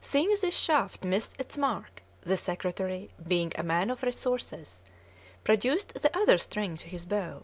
[0.00, 4.84] Seeing this shaft miss its mark, the secretary, being a man of resources,
[5.42, 7.42] produced the other string to his bow.